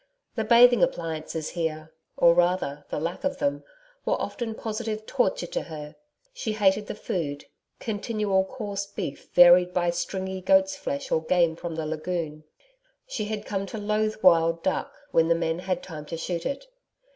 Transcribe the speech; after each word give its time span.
The 0.33 0.43
bathing 0.43 0.81
appliances 0.81 1.49
here 1.49 1.93
or 2.17 2.33
rather, 2.33 2.85
the 2.89 2.99
lack 2.99 3.23
of 3.23 3.37
them 3.37 3.63
were 4.03 4.19
often 4.19 4.55
positive 4.55 5.05
torture 5.05 5.45
to 5.45 5.61
her. 5.61 5.95
She 6.33 6.53
hated 6.53 6.87
the 6.87 6.95
food 6.95 7.45
continual 7.79 8.43
coarse 8.45 8.87
beef 8.87 9.29
varied 9.35 9.75
by 9.75 9.91
stringy 9.91 10.41
goats' 10.41 10.75
flesh 10.75 11.11
or 11.11 11.21
game 11.21 11.55
from 11.55 11.75
the 11.75 11.85
lagoon. 11.85 12.45
She 13.05 13.25
had 13.25 13.45
come 13.45 13.67
to 13.67 13.77
loathe 13.77 14.15
wild 14.23 14.63
duck 14.63 14.91
when 15.11 15.27
the 15.27 15.35
men 15.35 15.59
had 15.59 15.83
time 15.83 16.07
to 16.07 16.17
shoot 16.17 16.47
it. 16.47 16.65